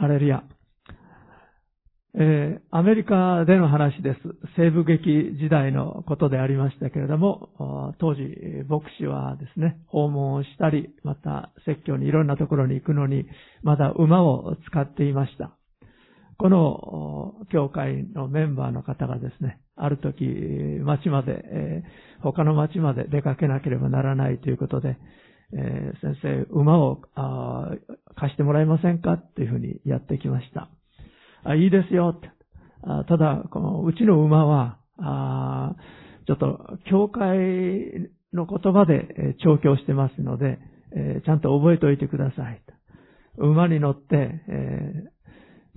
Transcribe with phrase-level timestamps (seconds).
[0.00, 0.42] ハレルヤ。
[2.14, 4.20] えー、アメリカでの話です。
[4.56, 8.22] 西部劇時代のことでありましたけれども、当時、
[8.66, 13.26] 牧師はですね、訪問をしたり、また説教にいろんなところに行くのに、
[13.62, 15.54] まだ馬を使っていました。
[16.38, 20.24] この教会のメンバーの方がですね、ある時、
[20.82, 24.96] 町まで、えー、他の町まで出かけなければならないということで、
[25.52, 27.02] えー、先生、馬を
[28.16, 29.14] 貸してもらえませんか？
[29.14, 30.68] っていうふうにやってきました。
[31.44, 32.30] あいいですよって。
[32.82, 35.74] あただ、このうちの馬は、あ
[36.26, 40.58] ちょっと、教会の言葉で調教してますので、
[40.94, 42.62] えー、ちゃんと覚えておいてください。
[43.38, 44.92] 馬に乗って、え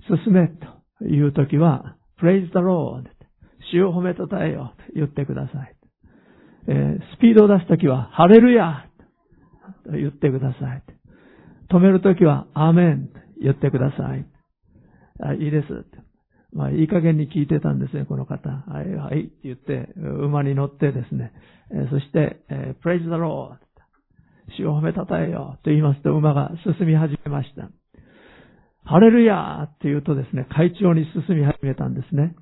[0.08, 3.04] ー、進めというときは、praise the Lord
[3.72, 5.76] 主を褒めたたえよと言ってください。
[6.68, 8.86] えー、スピードを出すときは、ハレルヤ
[9.92, 10.82] 言ってください。
[11.70, 14.26] 止めるときは、アーメンと言ってください。
[15.20, 15.66] あいいです。
[16.52, 18.48] まあ、いい加減に聞いてたんですね、この方。
[18.48, 21.32] はい、はい、って言って、馬に乗ってですね、
[21.72, 23.56] えそして、え praise the Lord
[24.56, 27.70] 主を褒めたたえよと言いますと、馬が進み始めました。
[28.84, 32.36] ハレルヤーって言うとですね、海中に進み始めたんですね。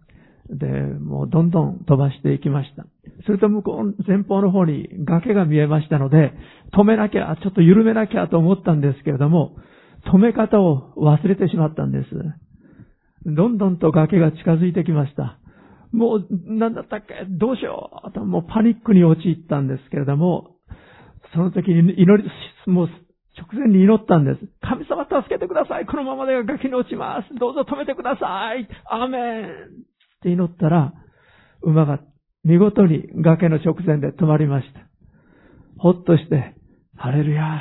[0.51, 2.85] で、もうどんどん飛ばしていきました。
[3.25, 6.33] すると向こう、前方の方に崖が見えましたので、
[6.77, 9.57] 止めなきゃ、ちょっと緩めなきゃと思ったんですけれども、
[10.13, 12.07] 止め方を忘れてしまったんです。
[13.25, 15.39] どんどんと崖が近づいてきました。
[15.93, 17.27] もう、なんだったっけ？
[17.29, 20.57] どうしようと、もうパニックに陥ったんですけれども、
[21.35, 22.29] その時に祈り、
[22.67, 22.89] もう
[23.39, 24.41] 直前に祈ったんです。
[24.61, 29.92] 神様助けてくださいこのままでは崖に落ちますどうぞ止めてくださいアーメン
[30.23, 30.95] って祈ったら、
[31.63, 31.99] 馬が
[32.45, 34.81] 見事に崖の直前で止まりました。
[35.79, 36.55] ほっとして、
[36.97, 37.61] ハレルヤ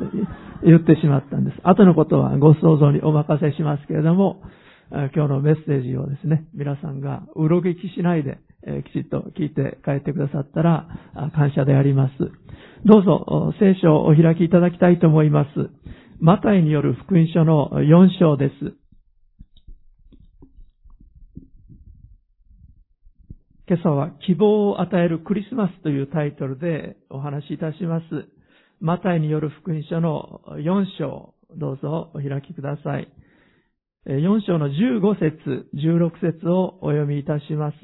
[0.00, 0.16] ーと
[0.64, 1.58] 言ってしまったんです。
[1.64, 4.42] 後のことはご想像にお任せしますけれども、
[4.90, 8.38] 今日のメッセージをですね、皆さんがうろ聞きしないで、
[8.86, 10.86] きちっと聞いて帰ってくださったら
[11.34, 12.12] 感謝であります。
[12.84, 15.48] どうぞ聖書をお開きいただきたいと思います。
[16.20, 18.77] マタイによる福音書の4章です。
[23.68, 28.04] 今朝は希望を与えるクリスマスというタイトルでお話しいたします。
[28.80, 33.12] マタイによる福音書の4章、どうぞお開きください。
[34.06, 37.76] 4章の15節、16節をお読みいたします。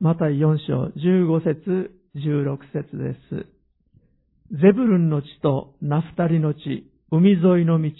[0.00, 3.46] また4章15節、16節です。
[4.50, 7.90] ゼブルンの地とナフタリの地、海沿いの道、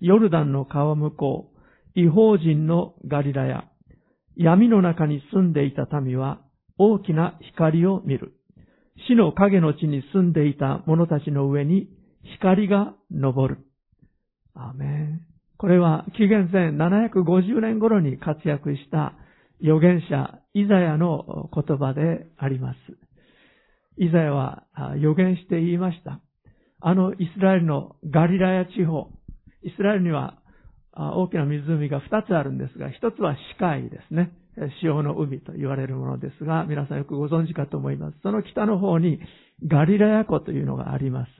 [0.00, 1.55] ヨルダンの川向こう、
[1.96, 3.64] 違法人のガリラヤ、
[4.36, 6.42] 闇の中に住んでいた民は
[6.76, 8.34] 大きな光を見る。
[9.08, 11.88] 死の影の地に住んでいた者たちの上に
[12.36, 13.58] 光が昇る。
[14.54, 15.20] アメン。
[15.56, 19.14] これは紀元前750年頃に活躍した
[19.62, 22.76] 預言者イザヤの言葉であります。
[23.96, 24.64] イザヤは
[24.96, 26.20] 預言して言いました。
[26.80, 29.08] あのイスラエルのガリラヤ地方、
[29.62, 30.38] イスラエルには
[30.96, 34.32] 大きな湖が2つあるんですが、1つは死海ですね。
[34.80, 38.16] 潮の海と言われるものですが、皆さんよくご存知かと思います。
[38.22, 39.20] その北の方に
[39.66, 41.30] ガリラヤ湖というのがあります。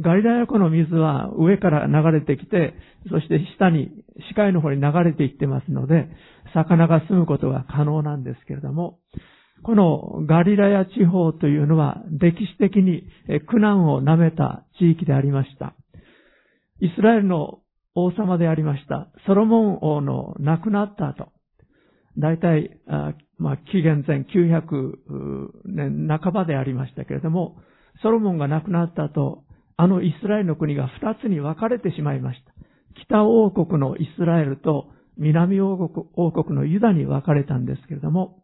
[0.00, 2.74] ガリラヤ湖の水は上から流れてきて、
[3.10, 3.90] そして下に、
[4.28, 6.08] 視界の方に流れていってますので、
[6.54, 9.00] 魚が住むことが可能なんですけれども、
[9.62, 13.04] このガリラヤ地方というのは歴史的に
[13.46, 15.74] 苦難を舐めた地域でありました。
[16.80, 17.58] イスラエルの
[17.94, 21.28] 王様でありました、ソロモン王の亡くなった後、
[22.18, 22.78] 大体、
[23.38, 27.56] まあ、紀元前900年半ばでありましたけれども、
[28.02, 29.44] ソロモンが亡くなった後、
[29.76, 32.52] あのイスラエルの国が二つに分かれてしまいました。
[33.06, 38.42] 北王国のイスラエルと南王国王国のユダに分かれたんですけれども、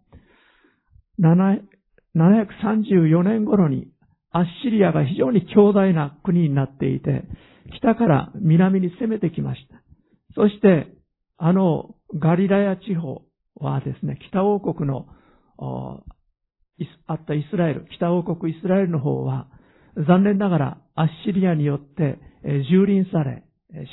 [1.19, 3.89] 734年頃に
[4.31, 7.25] アッシリアが非常に強大な国になっていて、
[7.75, 9.83] 北から南に攻めてきました。
[10.35, 10.87] そして、
[11.39, 13.23] あのガリラヤ地方
[13.57, 15.07] はですね、北王国の
[17.07, 19.49] あったイスラエル、北王国イスラエルの方は、
[19.97, 23.45] 残念ながらアッシリアによって蹂躙され、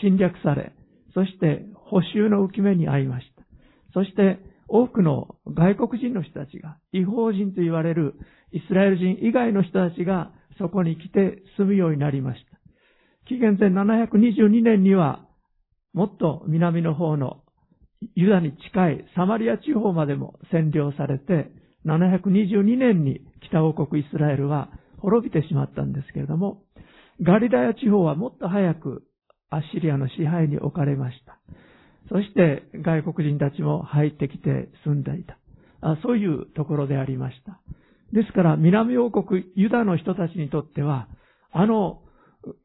[0.01, 0.73] 侵略され、
[1.13, 3.43] そして補修の浮き目に遭いました。
[3.93, 8.15] そして多くの外国人の人たちが、違法人と言われる
[8.51, 12.62] イスラエル人以外の人たちがそこに来て住むようになりました。
[13.27, 15.25] 紀元前722年には、
[15.93, 17.43] もっと南の方の
[18.15, 21.51] ユダに近いサマリア地方までも占領されて、
[21.85, 26.63] 722年に北王国イスラエルは滅びてしまったんですけれども、
[27.21, 29.03] ガリラヤ地方はもっと早く
[29.49, 31.39] アッシリアの支配に置かれました。
[32.09, 35.37] そして外国人たちも入ってきて住んでいた。
[36.01, 37.61] そういうところでありました。
[38.11, 41.07] ですから南王国ユダの人たちにとっては、
[41.51, 42.01] あの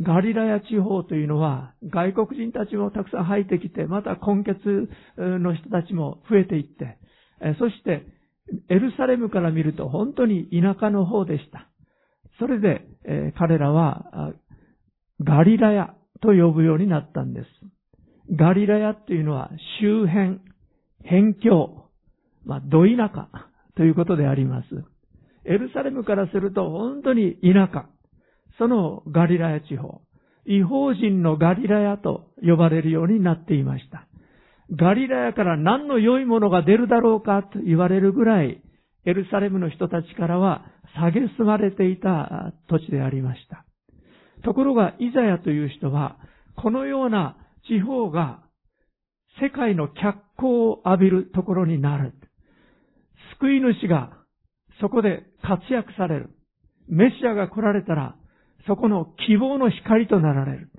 [0.01, 6.99] ガリラヤ地方というのは外国人たちもたくさん入ってきて、また根血の人たちも増えていって、
[7.59, 8.07] そして
[8.69, 11.69] エルサレムから見ると本当に田舎の方でした。
[12.39, 12.87] それで、
[13.39, 14.33] 彼らは
[15.23, 17.47] ガリラヤと呼ぶようになったんです。
[18.37, 20.41] ガリラヤというのは周辺、
[21.05, 21.91] 辺境、
[22.45, 23.29] まあ、ど田舎
[23.77, 24.67] ということであります。
[25.45, 27.87] エルサレムからすると本当に田舎。
[28.59, 30.01] そのガリラヤ地方、
[30.45, 34.07] 違法人のガリラヤと呼ばれるようになっていました。
[34.77, 38.63] ガリラヤから何の良いものが出るだろうかと言われるぐらい、
[39.07, 40.67] エルサレムの人たちからは
[40.97, 43.65] 蔑まれていた土地でありました。
[44.43, 46.17] ところが、イザヤという人は、
[46.57, 47.37] このような
[47.69, 48.43] 地方が
[49.41, 52.13] 世界の脚光を浴びるところになる。
[53.41, 54.11] 救い主が
[54.81, 56.31] そこで活躍される。
[56.89, 58.17] メシアが来られたら
[58.69, 60.71] そこの希望の光となられる。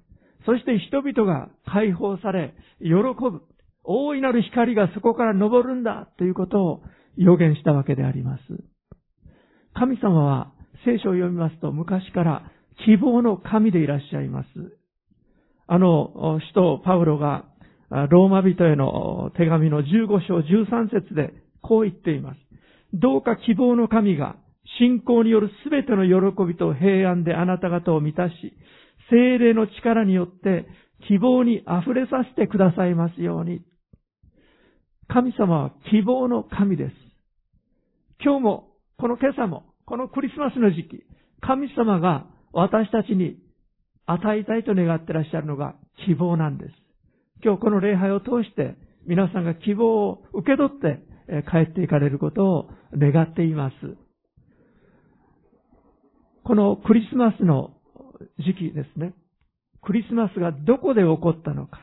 [0.46, 3.42] そして人々が解放され、喜ぶ。
[3.84, 6.84] 大いなる光がそこから昇るんだということを
[7.18, 8.42] 予言したわけであります。
[9.74, 10.54] 神様は
[10.86, 12.52] 聖書を読みますと昔から
[12.86, 14.48] 希望の神でいらっしゃいます。
[15.68, 17.46] あの、使徒パウロが
[18.10, 19.86] ローマ人への手紙の15
[20.28, 22.38] 章13節でこう言っています。
[22.94, 24.36] どうか希望の神が
[24.78, 28.34] 信仰によるすべての喜びと平安であなた方を満たし、
[29.10, 30.68] 精霊の力によって
[31.08, 33.62] 希望に溢れさせてくださいますように。
[35.08, 36.94] 神様は希望の神です。
[38.24, 38.68] 今日も、
[38.98, 41.04] この今朝も、このクリスマスの時期、
[41.42, 43.38] 神様が私たちに
[44.06, 45.76] 与えたいと願ってらっしゃるのが
[46.06, 46.74] 希望なんです。
[47.44, 48.76] 今日この礼拝を通して
[49.08, 51.02] 皆さんが希望を受け取って
[51.50, 53.76] 帰っていかれることを願っています。
[56.44, 57.72] このクリスマスの
[58.40, 59.14] 時期ですね。
[59.82, 61.80] クリスマスがどこで起こったのか。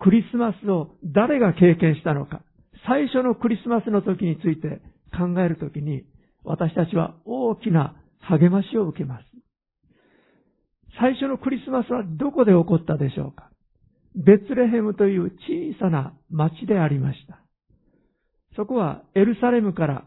[0.00, 2.42] クリスマスを誰が経験したのか。
[2.86, 4.80] 最初のクリスマスの時について
[5.16, 6.04] 考えるときに、
[6.44, 9.24] 私たちは大きな励ましを受けます。
[11.00, 13.50] 最初のクリスマスはどこで起こったでしょうか
[14.14, 17.40] ベツレヘムという小さな町でありました。
[18.56, 20.04] そこはエルサレムから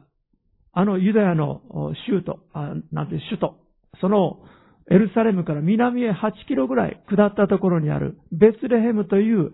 [0.74, 1.62] あのユダヤの
[2.08, 2.40] 州都、
[2.92, 3.56] なんて首都、
[4.00, 4.40] その
[4.90, 9.54] エルサレムから南へ8キロぐらい下ったところにあるベツレヘムという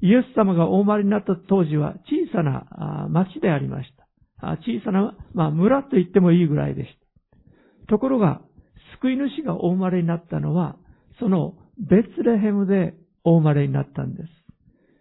[0.00, 4.06] イエス様がお生まれになった当時は小さな町でありました。
[4.40, 7.88] 小さな、まあ、村と言ってもいいぐらいでした。
[7.88, 8.42] ところが、
[9.00, 10.76] 救い主がお生まれになったのは、
[11.18, 12.94] そのベツレヘムで
[13.24, 14.28] お生まれになったんです。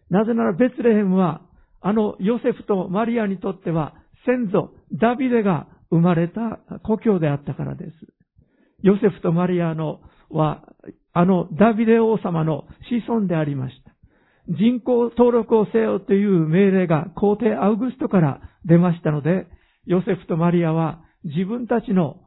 [0.10, 1.42] なぜならベツレヘムは、
[1.82, 3.94] あのヨセフとマリアにとっては
[4.26, 7.92] 先祖ダビデが生まれた故郷であったからです。
[8.84, 10.64] ヨセフとマリアのは、
[11.14, 13.92] あのダビデ王様の子孫でありました。
[14.48, 19.48] 人口登録をせよという命令が皇帝アウグストから出ましたので、
[19.86, 22.22] ヨセフとマリアは自分たちの、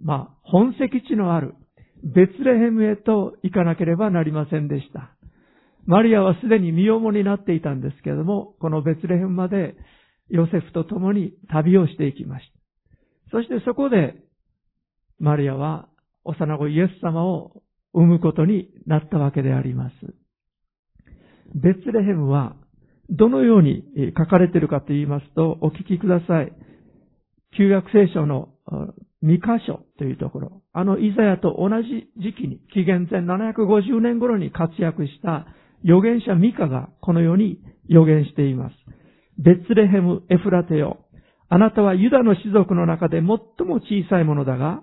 [0.00, 1.54] まあ、本籍地のある
[2.04, 5.10] ベツレヘムへと行かなければなりませんでした。
[5.86, 9.74] マリアはすでに身重になっていたんですけれども、このベツレヘムまで
[10.28, 12.46] ヨセフと共に旅をしていきまし
[13.32, 13.38] た。
[13.38, 14.14] そしてそこで
[15.22, 15.88] マリアは
[16.24, 17.62] 幼子イエス様を
[17.94, 19.94] 産むことになったわけであります。
[21.54, 22.56] ベツレヘムは
[23.08, 23.84] どのように
[24.18, 26.52] 書かれているかと言いますと、お聞きください。
[27.56, 28.48] 旧約聖書の
[29.22, 35.46] 2箇所というところ、あのイザヤと同じ時期に、紀元前750年頃に活躍した
[35.84, 38.74] 預言者ミカがこのように預言しています。
[39.38, 40.98] ベツレヘム・エフラテよ。
[41.48, 44.82] あなたはユダの種族の中で最も小さいものだが、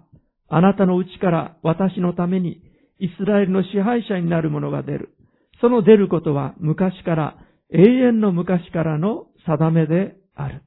[0.50, 2.62] あなたのうちから私のために
[3.00, 5.16] イスラエルの支配者になる者が出る。
[5.62, 7.38] その出ることは昔から、
[7.72, 10.64] 永遠の昔からの定めである。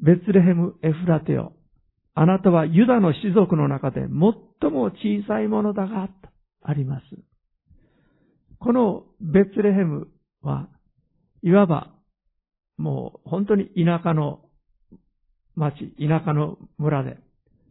[0.00, 1.52] ベツレヘム・エフラテオ。
[2.14, 6.28] あなたはユダの種族の中で最も小さいものだが、と
[6.62, 7.04] あります。
[8.60, 10.08] このベツレヘム
[10.42, 10.68] は、
[11.42, 11.90] いわば、
[12.76, 14.40] もう本当に田舎の
[15.54, 17.18] 町、田舎の村で、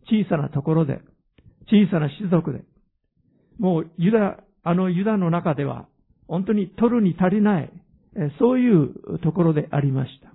[0.09, 1.01] 小さなところで、
[1.67, 2.63] 小さな種族で、
[3.59, 5.87] もうユダ、あのユダの中では、
[6.27, 7.71] 本当に取るに足りない、
[8.39, 10.33] そういうところでありました。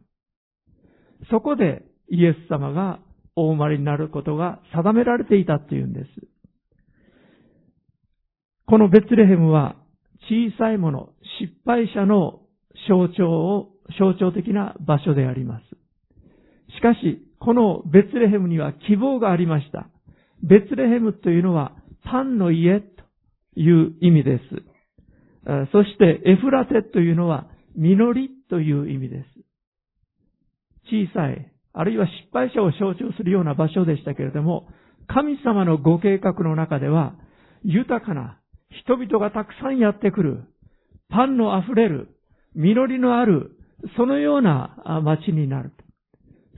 [1.30, 3.00] そこでイエス様が
[3.37, 6.06] お生まれになることが定められていたというんです。
[8.66, 9.76] このベツレヘムは
[10.28, 11.10] 小さいもの、
[11.40, 12.40] 失敗者の
[12.88, 15.64] 象徴を、象徴的な場所であります。
[16.75, 19.88] しかし、このベツレヘムには希望がありました。
[20.42, 21.73] ベツレヘムというのは
[22.04, 22.87] パンの家と
[23.57, 24.42] いう意味です。
[25.73, 29.26] そしてエフラテというのは実りという意味です。
[30.90, 34.68] 小さい、あるいは失敗者を象徴するような場所でしたけれども、
[35.07, 37.14] 神様のご計画の中では、
[37.62, 38.38] 豊かな
[38.71, 40.45] 人々がたくさんやってくる、
[41.09, 42.09] パンの溢れる、
[42.54, 43.52] 実りのある、
[43.97, 45.73] そのような町になる。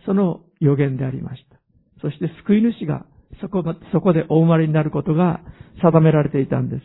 [0.06, 1.60] その予言でありました。
[2.00, 3.04] そして救い主が
[3.40, 5.40] そこそこでお生まれになることが
[5.82, 6.82] 定められていたんです。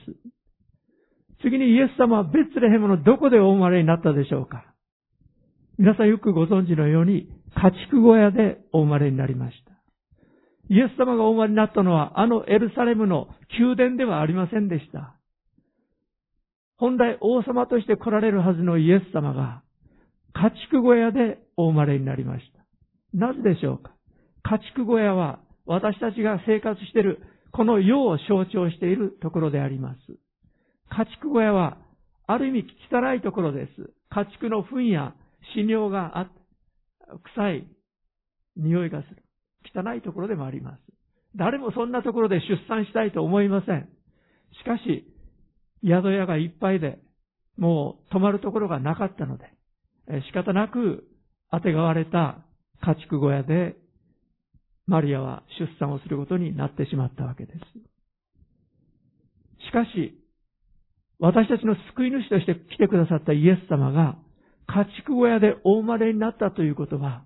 [1.41, 4.65] 次にイエス様はベツレヘムのどこでお生まれになったでしょうか
[5.77, 9.72] 皆さんよくご存知のように家畜小屋でお生まれになりました。
[10.70, 13.27] イエス様がお生まれになったのはあのエルサレムの
[13.60, 15.15] 宮殿ではありませんでした。
[16.77, 19.62] 本来王様として来られるはずのイエス様が
[20.34, 22.54] 家畜小屋でお生まれになりました。
[23.15, 23.91] なぜでしょうか？
[24.43, 29.98] 家畜小屋は私たちが生活しているこの世を象徴しているところであります。
[30.89, 31.77] 家畜小屋は
[32.27, 33.93] ある意味汚いところです。
[34.10, 35.15] 家畜の糞や
[35.55, 36.31] 死尿があって、
[37.36, 37.67] 臭い
[38.57, 39.24] 匂いがする。
[39.74, 40.81] 汚いところでもあります。
[41.36, 43.89] 誰もそんなところで出産したいと思いません。
[44.62, 45.05] しかし、
[45.84, 47.00] 宿屋がいっぱいで、
[47.57, 49.45] もう泊まるところがなかったので、
[50.27, 51.05] 仕方なく
[51.51, 52.39] 当てがわれた
[52.82, 53.75] 家畜小屋で、
[54.88, 57.60] マリアは出産をすることになってしまったわけです。
[59.65, 60.20] しかし、
[61.20, 64.17] 私たちの救い主として来てくださったイエス様が、
[64.67, 67.25] 家畜小屋でお生まれになったということは、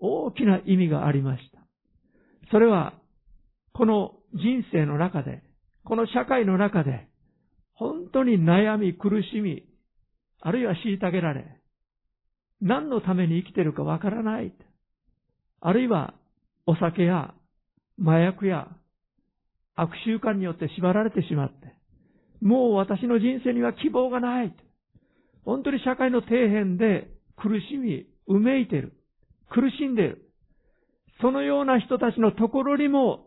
[0.00, 1.58] 大きな意味がありました。
[2.50, 2.94] それは、
[3.72, 5.42] この人生の中で、
[5.84, 7.08] この社会の中で、
[7.74, 9.64] 本当に悩み、苦しみ、
[10.40, 11.57] あるいは虐げられ、
[12.60, 14.52] 何のために生きてるかわからない。
[15.60, 16.14] あるいは、
[16.66, 17.34] お酒や
[18.00, 18.68] 麻薬や
[19.74, 21.74] 悪習慣によって縛られてしまって、
[22.40, 24.54] もう私の人生には希望がない。
[25.44, 28.92] 本当に社会の底辺で苦しみ、うめいてる。
[29.50, 30.28] 苦しんでいる。
[31.20, 33.26] そのような人たちのところにも、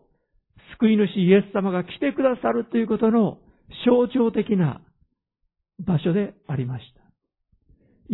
[0.78, 3.38] 救い主イエス様が来てくださるということの
[3.84, 4.80] 象徴的な
[5.80, 7.02] 場所でありました。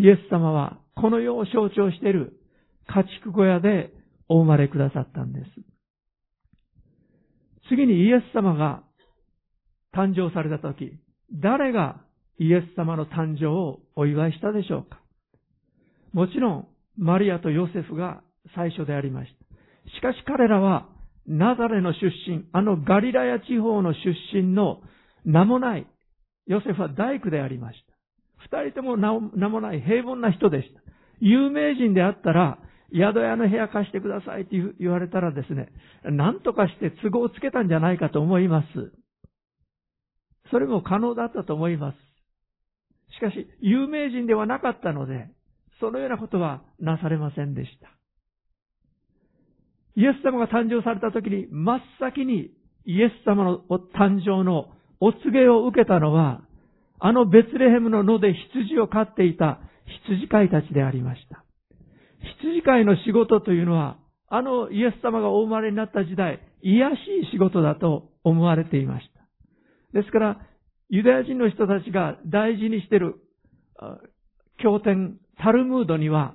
[0.00, 2.40] イエス様はこの世を象徴している
[2.88, 3.92] 家畜小屋で
[4.28, 5.46] お生まれくださったんです。
[7.68, 8.82] 次にイエス様が
[9.94, 10.92] 誕生されたとき、
[11.32, 12.00] 誰が
[12.38, 15.00] イエス様の誕生をお祝いしたでしょうか？
[16.12, 18.22] もちろん、マリアとヨセフが
[18.54, 19.90] 最初でありました。
[19.90, 20.88] しかし彼らは、
[21.26, 23.98] ナザレの出身、あのガリラヤ地方の出
[24.32, 24.80] 身の
[25.24, 25.86] 名もない、
[26.46, 28.58] ヨセフは大工でありました。
[28.62, 30.80] 二人とも名もない平凡な人でした。
[31.20, 32.58] 有名人であったら、
[32.92, 35.68] 宿屋の部屋貸してくださいって言われたらですね、
[36.04, 38.66] 何とかして都合をつけたんじゃないかと思います。
[40.50, 41.96] それも可能だったと思います。
[43.16, 45.28] しかし、有名人ではなかったので、
[45.80, 47.88] そのようなことはなされませんでした。
[49.96, 52.50] イエス様が誕生された時に、真っ先に
[52.84, 53.60] イエス様の
[53.94, 54.70] 誕生の
[55.00, 56.42] お告げを受けたのは、
[57.00, 59.60] あのベツレヘムの野で羊を飼っていた
[60.06, 61.44] 羊飼いたちでありました。
[62.40, 69.08] 羊飼いの仕事というのは、あのイエス様がお生まれになった時代、癒しい仕事だと思われていまし
[69.92, 69.98] た。
[69.98, 70.40] ですから、
[70.90, 73.16] ユダヤ人の人たちが大事にしている
[74.58, 76.34] 経典、タルムードには、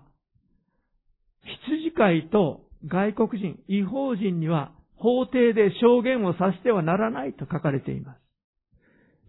[1.66, 8.20] 羊飼いと外国人、違法人には法廷で証言をさせてはならないと書かれています。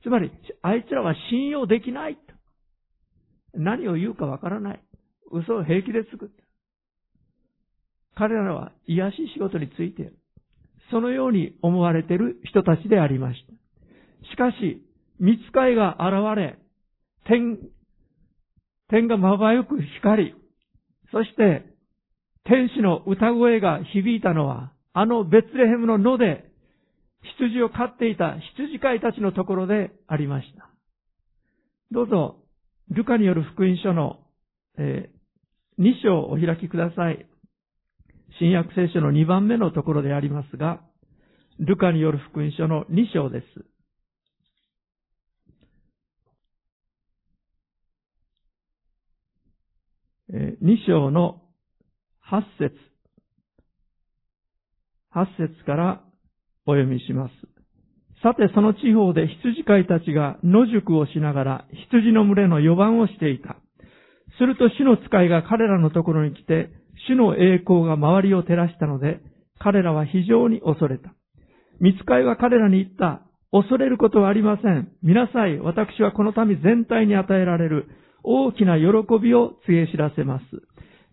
[0.05, 0.31] つまり、
[0.63, 2.19] あいつらは信用できない。
[3.57, 4.81] 何を言うかわからない。
[5.33, 6.35] 嘘を平気で作った。
[8.17, 10.17] 彼らは癒しい仕事についている。
[10.91, 13.53] そのように思われている人たちでありました。
[14.31, 14.83] しかし、
[15.19, 16.59] 見つかいが現れ、
[17.27, 17.59] 天、
[18.89, 20.35] 天がまばゆく光り、
[21.11, 21.65] そして
[22.45, 26.45] 天使の歌声が響いたのは、あのベツレヘムの野で
[27.39, 30.69] 羊を飼っていた羊飼いたちのところでありました。
[31.91, 32.44] どうぞ、
[32.91, 34.19] ルカによる福音書の、
[34.79, 37.27] えー、2章をお開きください。
[38.39, 40.81] 新約聖書の2番目のところでありますが、
[41.59, 43.75] ルカによる福音書の2章です。
[50.35, 51.43] 2章の
[52.29, 52.75] 8節
[55.15, 56.03] 8節から
[56.67, 57.54] お読みします。
[58.25, 63.59] さてその地方で羊飼いたちが野宿をしながら羊の群れの予番をしていた。
[64.39, 66.71] すると主の使いが彼らのところに来て、
[67.07, 69.21] 主の栄光が周りを照らしたので、
[69.59, 71.13] 彼らは非常に恐れた。
[71.81, 73.23] 見つかいは彼らに言った。
[73.53, 74.89] 恐れることはありません。
[75.03, 75.59] 見なさい。
[75.59, 77.89] 私はこの民全体に与えられる
[78.23, 78.85] 大きな喜
[79.23, 80.45] びを告げ知らせます。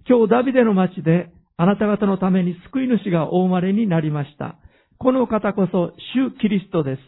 [0.09, 4.55] 今日ダビデの町であなた方のために救い主がお生まれになりました。
[5.01, 7.01] この方こそ主キリストです。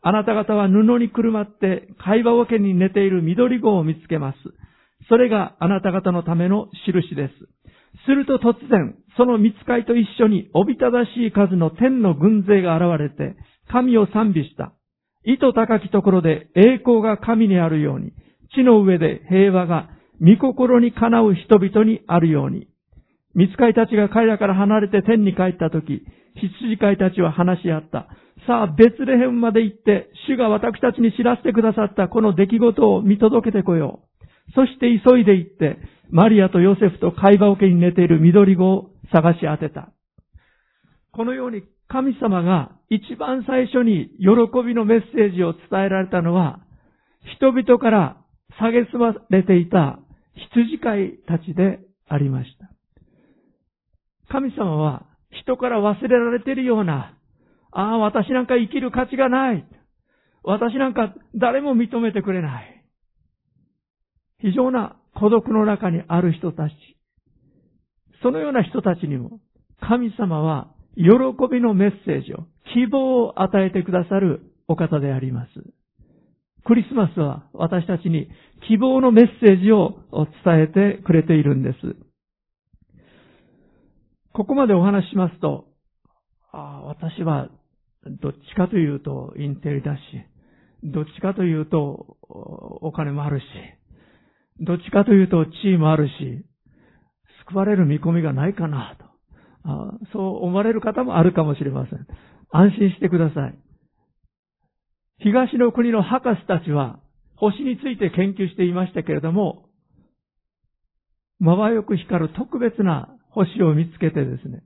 [0.00, 4.38] あなた方は布にくるまって会話桶に寝ている緑子を見つけます。
[5.10, 7.34] それがあなた方のための印です。
[8.06, 13.36] すると突然、その見つかいと一緒におびただしい数の天の軍勢が現れて、
[13.70, 14.72] 神を賛美した。
[15.26, 18.14] 意図高きところで栄光が神にあるように、
[18.56, 22.68] 地の上で平和が御心にかなう人々にあるように。
[23.34, 26.04] 見つかいたちが彼らから離れて天に帰ったとき、
[26.36, 28.08] 羊飼いたちは話し合った。
[28.46, 34.52] さあ、ベツレヘムまで行って、主が私たちに知らせてくださったこの出来事を見届けてこよう。
[34.54, 35.78] そして急いで行って、
[36.10, 39.90] マリアとヨセフと会話桶に寝ている緑子を探し当てた。
[41.12, 46.60] このように神様が一番最初に喜びのメッセージを伝えられたのは、
[47.38, 48.16] 人々から
[48.60, 49.98] 蔑まれていた
[50.52, 52.73] 羊飼いたちでありました。
[54.34, 57.16] 神様は人から忘れられているような、
[57.70, 59.64] ああ、私なんか生きる価値がない。
[60.42, 62.84] 私なんか誰も認めてくれない。
[64.40, 66.72] 非常な孤独の中にある人たち。
[68.24, 69.38] そのような人たちにも、
[69.80, 71.04] 神様は喜
[71.48, 72.38] びのメッセージを、
[72.74, 75.50] 希望を与えてくださるお方であります。
[76.64, 78.28] クリスマスは私たちに
[78.66, 80.00] 希望のメッセージを
[80.44, 82.13] 伝えてくれているんです。
[84.34, 85.66] ここまでお話ししますと、
[86.52, 87.48] あ私は
[88.20, 90.00] どっちかというとインテリだし、
[90.82, 93.44] どっちかというとお金もあるし、
[94.58, 96.12] どっちかというと地位もあるし、
[97.48, 99.04] 救われる見込みがないかなと。
[100.12, 102.06] そう思われる方もあるかもしれません。
[102.50, 103.58] 安心してください。
[105.18, 106.98] 東の国の博士たちは
[107.36, 109.68] 星について研究していましたけれども、
[111.38, 114.62] まばよく光る特別な星を見つけてですね、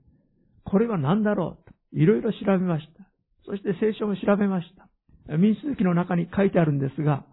[0.63, 3.09] これは何だろうと、いろいろ調べました。
[3.45, 5.37] そして聖書も調べました。
[5.37, 7.25] 民主主義の中に書いてあるんですが、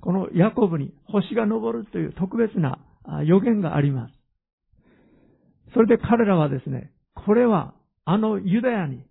[0.00, 2.78] このヤコブに星が昇るという特別な
[3.24, 4.14] 予言があります。
[5.74, 9.06] それで彼らはですね、これはあのユダヤに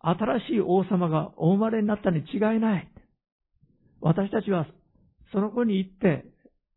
[0.00, 2.90] 新しい王様がお生まれになったに違いない。
[4.02, 4.66] 私たちは
[5.32, 6.26] その子に行って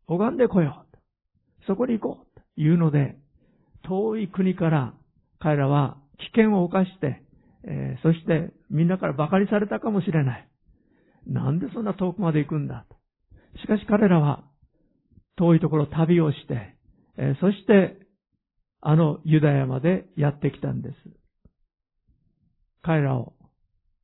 [0.06, 0.96] 拝んでこよう。
[1.66, 2.40] そこに行こう。
[2.56, 3.16] というので、
[3.84, 4.94] 遠い国から
[5.40, 7.22] 彼らは危険を冒して、
[7.64, 10.48] えー、そしてみんなから馬鹿にされたかもしれない。
[11.26, 12.86] なんでそんな遠くまで行くんだ。
[13.60, 14.44] しかし彼らは
[15.36, 16.76] 遠いところ旅をして、
[17.16, 17.98] えー、そして
[18.80, 20.94] あのユダヤまでやってきたんです。
[22.82, 23.34] 彼らを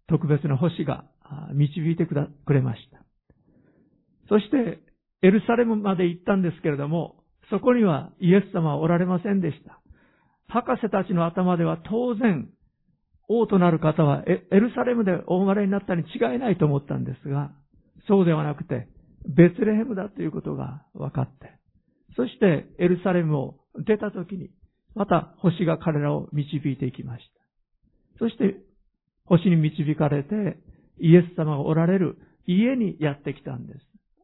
[0.08, 1.04] 特別な星が
[1.52, 2.14] 導いてく
[2.52, 3.04] れました。
[4.28, 4.80] そして
[5.22, 9.80] エルサレムまで行ったんですけれども、そこにはイエス様はおられませんでした。
[10.48, 12.48] 博士たちの頭では当然、
[13.28, 17.52] 王となる方はエルサレムでお生まれになったに違いないと思ったんですが、
[18.06, 18.88] そうではなくて、
[19.26, 21.58] ベツレヘムだということが分かって、
[22.16, 24.50] そしてエルサレムを出た時に、
[24.94, 28.18] また星が彼らを導いていきました。
[28.18, 28.56] そして
[29.24, 30.58] 星に導かれて
[31.00, 33.80] イエス様がおられる家にやってきたんです。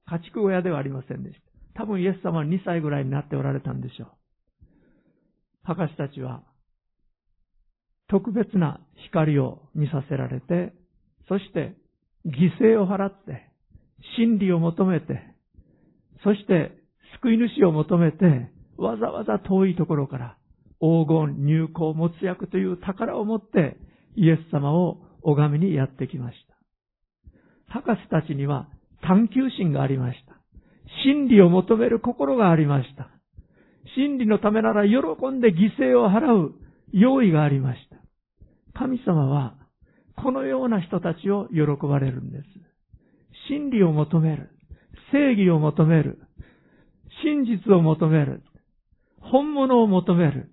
[0.07, 1.50] 家畜小屋ではありませんでした。
[1.75, 4.09] 多分イエス様は2歳ぐらいになっておられたんでしょう。
[5.63, 6.43] 博士たちは
[8.09, 10.73] 特別な光を見させられて、
[11.29, 11.77] そして
[12.27, 13.49] 犠牲を払って、
[14.17, 15.23] 真理を求めて、
[16.25, 16.73] そして
[17.23, 20.37] 救い主を求めて、わざわざ遠いところから
[20.81, 23.77] 黄金、入港、持つ役という宝を持って
[24.17, 27.73] イエス様を拝みにやってきました。
[27.73, 28.69] 博士たちには
[29.03, 30.30] 探求心がありました。
[31.05, 33.09] 真理を求める心がありました。
[33.97, 34.97] 真理のためなら喜
[35.29, 36.55] んで犠牲を払う
[36.93, 37.97] 用意がありました。
[38.79, 39.55] 神様は
[40.23, 42.45] このような人たちを喜ばれるんです。
[43.49, 44.51] 真理を求める。
[45.13, 46.19] 正義を求める。
[47.25, 48.43] 真実を求める。
[49.21, 50.53] 本物を求める。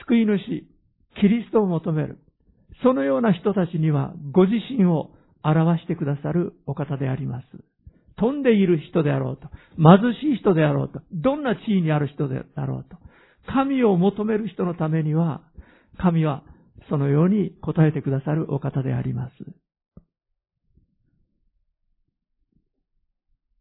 [0.00, 0.66] 救い主、
[1.20, 2.18] キリストを求める。
[2.82, 5.10] そのような人たちにはご自身を
[5.42, 7.44] 表してくださるお方であります。
[8.18, 12.96] 富んでいる人であろうと、貧しい人であろうと、どんな地位にある人であろうと、
[13.52, 15.42] 神を求める人のためには、
[15.98, 16.42] 神は
[16.88, 19.32] そのように答えてくださるお方であります。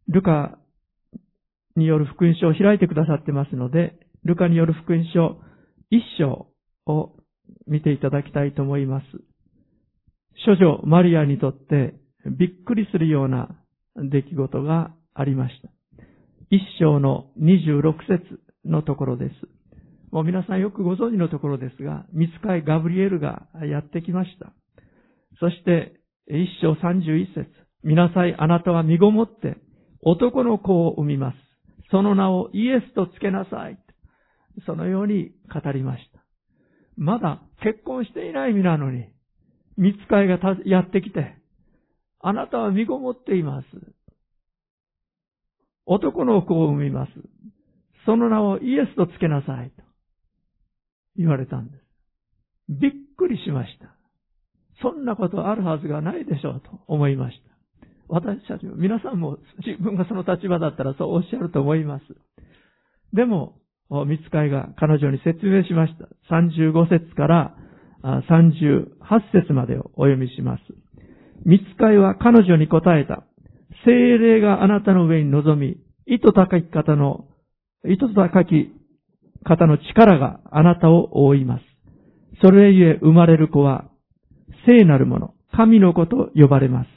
[0.08, 0.58] ルカ
[1.76, 5.38] による福音書を開いてくださってますので、ルカによる福音書
[5.90, 6.48] 一章
[6.86, 7.16] を
[7.68, 9.06] 見ていただきたいと思います。
[10.46, 13.50] 諸女マリアにとってびっくりするような
[13.96, 15.70] 出来事がありました。
[16.50, 19.34] 一章の26節のところです。
[20.12, 24.54] もう皆さんよくご存知のところですが、見つかいガブリエルがやってきました。
[25.40, 27.48] そして、一章31節
[27.84, 29.58] 見なさい、あなたは身ごもって
[30.02, 31.38] 男の子を産みます。
[31.92, 33.78] その名をイエスとつけなさい。
[34.66, 36.24] そのように語りました。
[36.98, 39.10] まだ結婚していない身なのに、
[39.78, 41.36] 見つかいがやってきて、
[42.20, 43.66] あなたは身ごもっています。
[45.86, 47.12] 男の子を産みます。
[48.06, 49.70] その名をイエスとつけなさい。
[49.70, 49.84] と
[51.16, 51.84] 言われたんです。
[52.70, 53.96] びっくりしました。
[54.82, 57.56] そんなことあるはずがないでしょうと思いました。
[58.08, 62.04] 私たちも、皆さんも自分がその立場だったらそうおっしゃると思います。
[63.14, 63.60] でも、
[64.08, 66.08] 見つかいが彼女に説明しました。
[66.30, 67.56] 35節から
[68.04, 68.90] 38
[69.32, 70.64] 節までをお読みします。
[71.44, 73.24] 見つかいは彼女に答えた。
[73.86, 77.26] 精霊があなたの上に臨み、糸高き方の、
[77.88, 78.72] 糸高き
[79.44, 81.64] 方の力があなたを覆います。
[82.42, 83.86] それゆえ生まれる子は、
[84.66, 86.88] 聖なるもの、神の子と呼ばれます。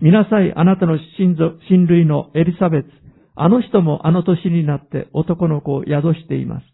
[0.00, 2.90] 見なさい、あなたの親類のエリザベツ。
[3.34, 6.66] あの人もあの年になって男の子を宿しています。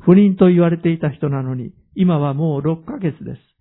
[0.00, 3.55] 不妊と言われていた人なのに、今はもう6ヶ月です。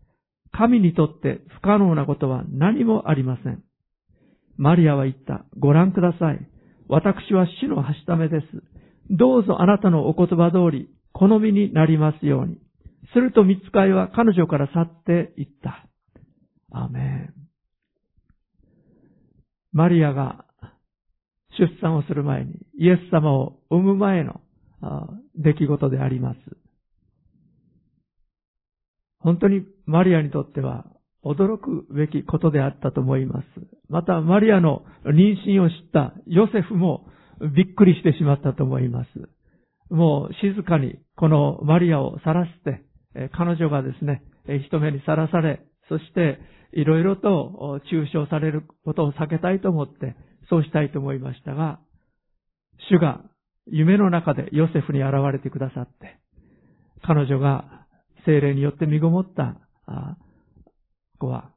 [0.57, 3.63] 神にとって不可能なことは何もありません。
[4.57, 5.45] マリアは言った。
[5.59, 6.39] ご覧ください。
[6.87, 8.45] 私は死のはしためです。
[9.09, 12.57] どうぞあなたのお言葉通り、好みになりますように。
[13.13, 15.87] すると見つかいは彼女から去っていった。
[16.71, 17.33] アメン。
[19.73, 20.45] マリアが
[21.59, 24.39] 出産をする前に、イエス様を産む前の
[25.35, 26.37] 出来事であります。
[29.25, 30.85] 本当にマリアにとっては
[31.25, 33.45] 驚くべきことであったと思います。
[33.89, 37.07] また、マリアの妊娠を知ったヨセフも
[37.55, 39.07] びっくりしてしまったと思います。
[39.89, 42.83] もう静かにこのマリアを晒して、
[43.35, 44.21] 彼女がですね、
[44.67, 46.37] 人目にさらされ、そして
[46.73, 50.15] いろいろと抽象されることを避けたいと思って、
[50.51, 51.79] そうしたいと思いましたが、
[52.91, 53.21] 主が
[53.65, 56.19] 夢の中でヨセフに現れてくださって、
[57.01, 57.84] 彼女が
[58.25, 59.55] 精霊によって身ごもった
[61.19, 61.51] 子は、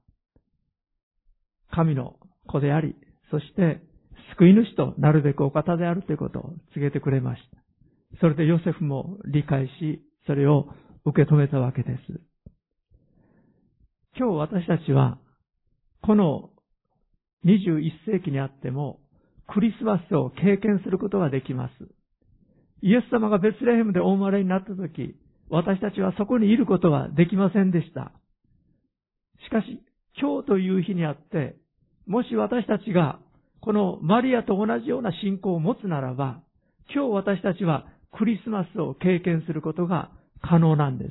[1.70, 2.96] 神の子であり、
[3.30, 3.80] そして
[4.36, 8.18] 救い主となるべくお方であるということを告げてくれました。
[8.20, 10.68] それでヨセフも理解し、それを
[11.04, 12.20] 受け止めたわけです。
[14.18, 15.18] 今日私たちは、
[16.02, 16.50] この
[17.44, 19.00] 21世紀にあっても、
[19.46, 21.72] クリスマスを経験することができます。
[22.82, 25.16] イエス様がベツレヘムでお生まれになったとき、
[25.50, 28.12] 私たちはそこにいることはできませんでした。
[29.46, 29.82] しかし、
[30.20, 31.56] 今日という日にあって、
[32.06, 33.18] もし私たちが
[33.60, 36.42] このマリアと同じような信仰を持つならば、
[36.94, 40.10] 今日私たちはクリスマスを経験することが
[40.42, 41.10] 可能なんです。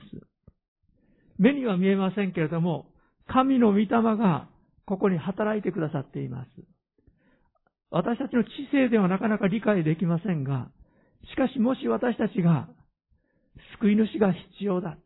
[1.38, 2.88] 目には見えませんけれども、
[3.28, 4.50] 神の御霊が
[4.86, 6.50] ここに働いてくださっています。
[7.90, 10.70] 私たちの知性ではなかなか理解できませんが、
[11.30, 12.70] しかしもし私たちが
[13.80, 14.98] 救い主が必要だ。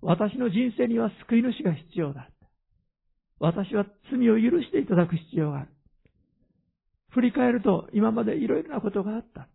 [0.00, 2.28] 私の人生には救い主が必要だ。
[3.40, 5.68] 私は罪を許していただく必要がある。
[7.10, 9.48] 振り返ると今までいろいろなことがあった。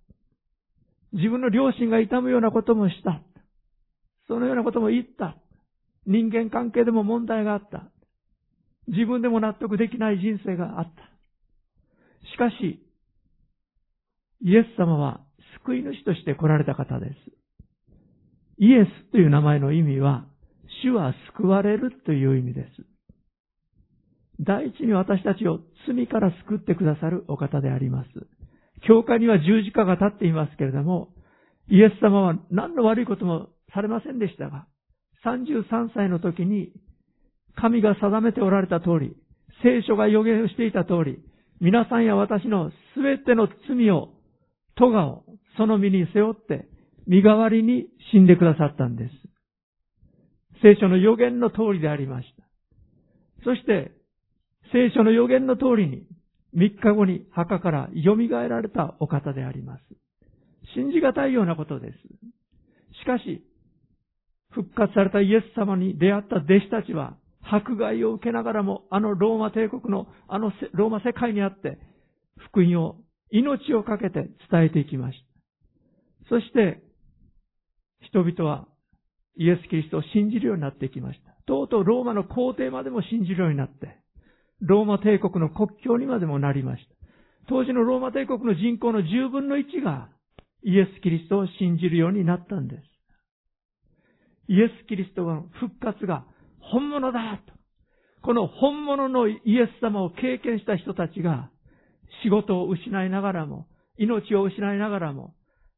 [1.14, 3.22] 自分の両親が痛むようなこともした。
[4.28, 5.36] そのようなことも言った。
[6.06, 7.92] 人間関係でも問題があった。
[8.88, 11.02] 自分でも納得できない人生があった。
[12.32, 12.84] しかし、
[14.42, 15.22] イエス様は
[15.64, 17.39] 救い主として来られた方です。
[18.60, 20.26] イエスという名前の意味は、
[20.84, 22.86] 主は救われるという意味です。
[24.42, 28.10] 第一に私たちを罪から救ってくださるお方であります。
[28.86, 31.10] 教会には十字架が立っていますけれども、
[31.70, 34.68] イエス様は何の悪いこともされませんでしたが、
[35.26, 36.72] 33歳の時に、
[37.56, 39.16] 神が定めておられた通り、
[39.64, 41.20] 聖書が予言していた通り、
[41.62, 44.10] 皆さんや私のすべての罪を、
[44.76, 45.24] 咎を
[45.58, 46.68] その身に背負って、
[47.10, 49.12] 身代わりに死んでくださったんです。
[50.62, 52.44] 聖書の予言の通りでありました。
[53.44, 53.92] そして、
[54.72, 56.04] 聖書の予言の通りに、
[56.56, 59.82] 3日後に墓から蘇られたお方であります。
[60.76, 61.98] 信じがたいようなことです。
[63.02, 63.44] しかし、
[64.52, 71.80] 復活されたイエス様に出会った弟子たちは、迫害を受けながらも、あのローマ帝国の、あのローマ世界にあって、
[72.38, 72.98] 福音を
[73.32, 75.18] 命を懸けて伝えていきまし
[76.30, 76.36] た。
[76.36, 76.84] そして、
[78.02, 78.68] 人々は
[79.38, 81.36] イエス・キリストを信じるようになってきました。
[81.46, 83.98] とうとうローマの皇帝までも信じるようになって、
[84.62, 86.96] ローマ帝国の国境にまでもなりました。
[87.48, 90.10] 当時のローマ帝国の人口の10分の1が
[90.64, 92.84] イエス・キリストを信じるようになったんです。
[94.50, 96.26] イエス・キリストの復活が
[96.60, 97.54] 本物だと。
[98.22, 101.50] この本物のイエス様を経験した人たちが
[102.24, 105.34] 仕事を失いながらも、命を失いながらも、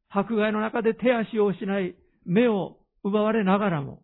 [0.10, 4.02] 迫害の中で手足を失い、目を奪われながらも、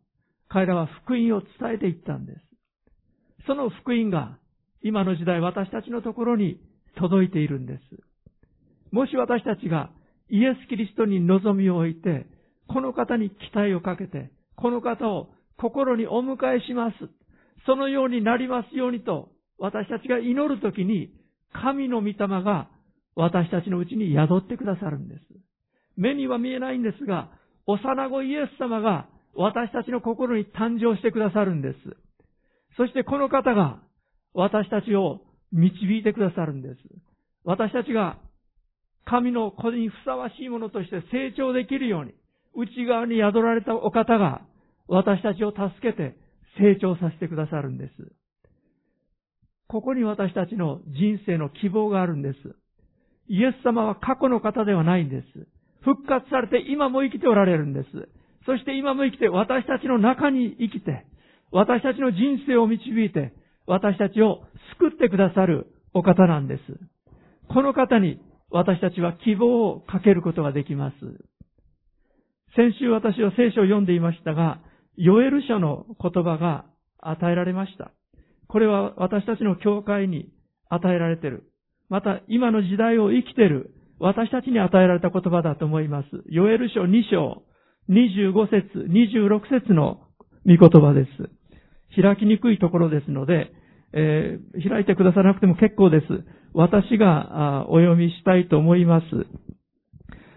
[0.50, 2.40] 彼らは福音を伝えていったんです。
[3.46, 4.38] その福音が
[4.82, 6.60] 今の時代私たちのところに
[6.98, 7.82] 届いているんです。
[8.92, 9.92] もし私たちが
[10.30, 12.26] イエス・キリストに望みを置いて、
[12.68, 16.96] この方に期待をかけて、この方を心にお迎えします。
[17.66, 21.12] そのようになりますようにと、私たちが祈るときに、
[21.54, 22.70] 神の御霊が
[23.16, 25.22] 私たちのうちに宿ってくださるんです。
[25.96, 27.32] 目には見えないんですが、
[27.68, 31.78] 幼子イエス様が私たちの心に誕生してくださるんです。
[32.78, 33.80] そしてこの方が
[34.34, 36.76] 私たちを導いてくださるんです。
[37.44, 38.18] 私たちが
[39.06, 42.14] 神の子にふさわしいものとして成長できるように、
[42.56, 44.42] 内側に宿られたお方が
[44.88, 46.18] 私たちを助けて
[46.58, 47.92] 成長させてくださるんです。
[49.68, 52.38] ここに私たちの人生の希望があるんです。
[53.28, 55.26] イエス様は過去の方ではないんです。
[55.88, 57.88] 復活されて今も生きておられるんです。
[58.46, 61.06] そして今も生きて私たちの中に生きて、
[61.50, 63.34] 私たちの人生を導いて、
[63.68, 64.44] 私たちを
[64.80, 66.62] 救ってくださるお方なんです。
[67.48, 68.20] この方に
[68.52, 70.96] 私たちは希望をかけることができます。
[72.58, 74.60] 先週私は聖書を読んでいましたが、
[74.98, 76.66] ヨエル書の言葉が
[77.00, 77.92] 与えられました。
[78.50, 80.28] これは私たちの教会に
[80.68, 81.44] 与えられている。
[81.88, 86.08] また今の時代を生きている私たちに与えられた言葉だと思います。
[86.28, 87.44] ヨエル書2章
[87.90, 90.02] 25節、26節の
[90.46, 92.02] 御言葉です。
[92.02, 93.52] 開きにくいところですので、
[93.94, 96.06] えー、開いてくださなくても結構です。
[96.54, 99.06] 私がお読みしたいと思います。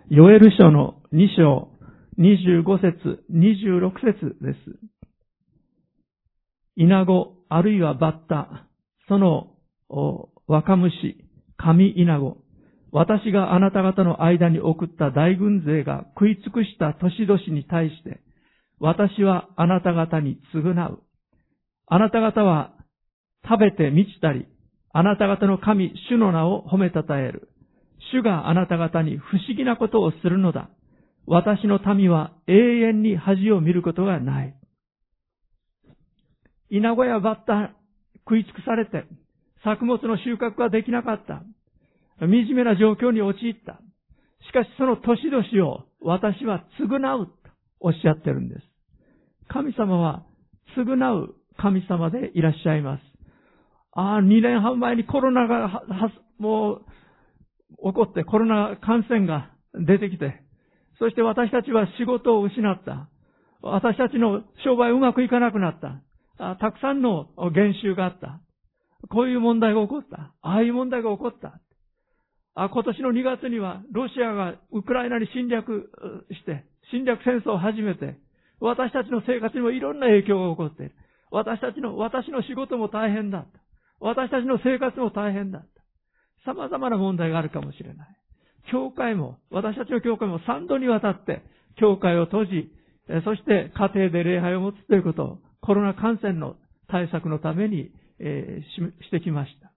[0.08, 1.68] ヨエル書の2章
[2.18, 4.58] 25節、26節です。
[6.76, 8.66] 稲子、あるいはバッタ、
[9.08, 9.54] その
[10.46, 11.24] 若虫、
[11.56, 12.38] 神稲子、
[12.92, 18.20] 私があなた方の間に送った大軍勢が食い尽くした年々に対して、
[18.80, 21.02] 私はあなた方に償う。
[21.86, 22.72] あなた方は
[23.48, 24.46] 食べて満ちたり、
[24.92, 27.48] あなた方の神、主の名を褒めたたえる。
[28.12, 30.68] 主があなた方に不思議なことをするのだ。
[31.26, 34.54] 私の民は永遠に恥を見ることがない。
[36.70, 37.72] 稲子やバッタ
[38.26, 39.04] 食い尽くされて、
[39.62, 41.42] 作物の収穫ができなかった。
[42.26, 43.80] 惨めな状況に陥った。
[44.48, 47.32] しかしその年々を私は償うと
[47.80, 48.62] おっしゃってるんです。
[49.48, 50.24] 神様は
[50.76, 53.10] 償う神様でいらっしゃいます。
[53.92, 55.82] ああ、2年半前にコロナが、
[56.38, 56.80] もう、
[57.76, 60.42] 起こってコロナ感染が出てきて、
[60.98, 63.08] そして私たちは仕事を失った。
[63.62, 66.00] 私たちの商売うまくいかなくなった。
[66.38, 68.40] あたくさんの減収があった。
[69.10, 70.32] こういう問題が起こった。
[70.42, 71.60] ああいう問題が起こった。
[72.54, 75.90] 今年の2月にはロシアがウクライナに侵略
[76.30, 78.18] して、侵略戦争を始めて、
[78.60, 80.92] 私たちの生活にもいろんな影響が起こっている。
[81.30, 83.60] 私たちの、私の仕事も大変だった。
[84.00, 86.50] 私たちの生活も大変だった。
[86.52, 88.08] 様々な問題があるかもしれない。
[88.70, 91.42] 教会も、私たちの教会も3度にわたって、
[91.78, 92.72] 教会を閉じ、
[93.24, 96.56] そして家庭で礼拝を持つということを、コロナ感染の
[96.88, 99.70] 対策のために、えー、してきました。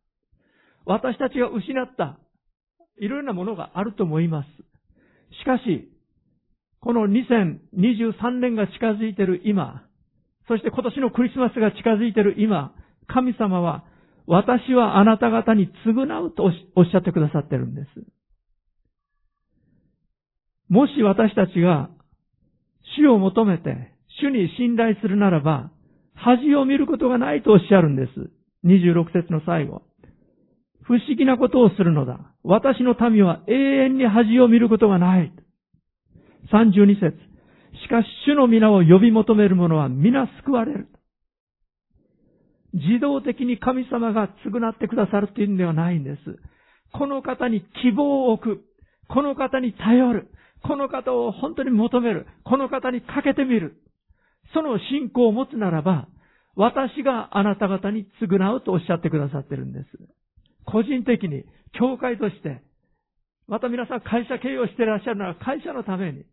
[0.86, 2.17] 私たちが失った
[2.99, 4.47] いろいろなものがあると思います。
[5.41, 5.89] しかし、
[6.79, 9.84] この2023年が近づいている今、
[10.47, 12.73] そして今年のクリスマスが近づいている今、
[13.08, 13.86] 神様は、
[14.25, 16.43] 私はあなた方に償うと
[16.75, 17.88] おっしゃってくださってるんです。
[20.69, 21.89] もし私たちが
[22.97, 25.71] 主を求めて主に信頼するならば、
[26.15, 28.32] 恥を見ることがないとおっしゃるんです。
[28.65, 29.82] 26節の最後。
[30.84, 32.33] 不思議なことをするのだ。
[32.43, 35.32] 私の民は永遠に恥を見ることがない。
[36.51, 37.17] 32節
[37.84, 40.88] しかし主の皆を呼び求める者は皆救われる。
[42.73, 46.17] 自動的に神様が償ってくださるというんではないんです。
[46.91, 48.62] この方に希望を置く。
[49.10, 50.27] この方に頼る。
[50.63, 52.27] この方を本当に求める。
[52.43, 53.75] この方にかけてみる。
[54.53, 56.08] その信仰を持つならば、
[56.56, 59.86] 私があなた方に償うとおっしゃってくださってるんです。
[60.65, 62.62] 個人的に、教会として、
[63.47, 66.25] また皆さん会社経営をしていらっしゃるなら会社のために、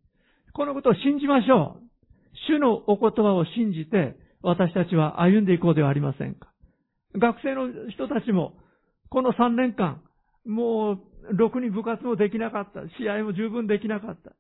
[0.53, 1.91] このことを信じましょう。
[2.49, 6.49] 主のお言葉を信じて、私たちは歩んでいこうではありませんか。
[7.15, 8.55] 学生の人たちも、
[9.11, 10.03] この3年間、
[10.47, 10.99] もう、
[11.33, 12.81] ろくに部活もできなかった。
[12.99, 14.31] 試合も十分できなかった。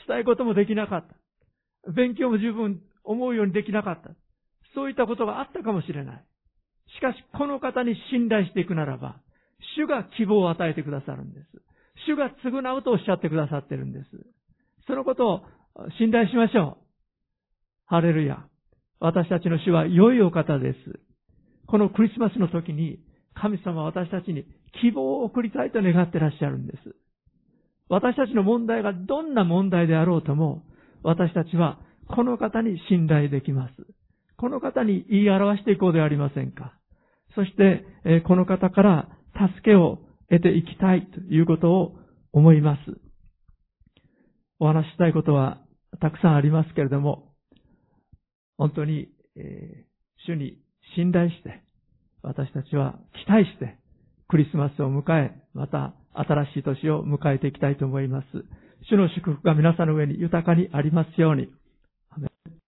[0.00, 1.92] したいこともできなかった。
[1.92, 4.10] 勉強も十分思うようにできなかった。
[4.74, 6.24] そういったことがあったかもしれない。
[6.96, 9.16] しかし、この方に信頼していくならば、
[9.76, 11.46] 主が希望を与えてくださるんです。
[12.06, 14.06] 主が償うとおっしゃってくださってるんです。
[14.86, 15.40] そのことを
[15.98, 16.84] 信頼しましょう。
[17.86, 18.44] ハレルヤ。
[19.00, 21.00] 私たちの主は良いお方です。
[21.66, 23.00] このクリスマスの時に
[23.34, 24.44] 神様は私たちに
[24.80, 26.94] 希望を送りたいと願ってらっしゃるんです。
[27.88, 30.62] 私たちの問題がどんな問題であろうとも、
[31.02, 33.72] 私たちはこの方に信頼できます。
[34.36, 36.74] この方に言い表していこうではありませんか。
[37.34, 37.84] そして、
[38.26, 41.96] この方から助けを得ていきたいということを
[42.32, 42.80] 思います。
[44.58, 45.58] お話ししたいことは
[46.00, 47.34] たくさんありますけれども、
[48.56, 50.58] 本当に、えー、主に
[50.96, 51.62] 信頼して、
[52.22, 53.78] 私たちは期待して、
[54.28, 58.26] クリスマスを迎え、また新しい年を迎えていきたいと思います。
[58.88, 61.48] 主の祝福が皆さんの上に豊かにありますように。